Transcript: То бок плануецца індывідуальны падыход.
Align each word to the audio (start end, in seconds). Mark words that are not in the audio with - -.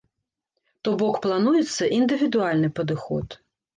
То 0.87 0.93
бок 1.01 1.19
плануецца 1.27 1.91
індывідуальны 1.99 2.75
падыход. 2.81 3.27